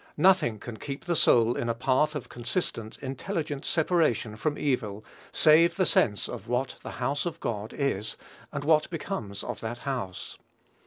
Nothing 0.17 0.57
can 0.57 0.77
keep 0.77 1.05
the 1.05 1.15
soul 1.15 1.55
in 1.55 1.69
a 1.69 1.75
path 1.75 2.15
of 2.15 2.27
consistent, 2.27 2.97
intelligent 3.03 3.65
separation 3.65 4.35
from 4.35 4.57
evil 4.57 5.05
save 5.31 5.75
the 5.75 5.85
sense 5.85 6.27
of 6.27 6.47
what 6.47 6.77
"the 6.81 6.93
house 6.97 7.27
of 7.27 7.39
God" 7.39 7.71
is, 7.71 8.17
and 8.51 8.63
what 8.63 8.89
becomes 8.89 9.43
that 9.61 9.77
house. 9.77 10.39